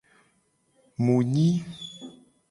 [1.03, 1.49] Mu nyi.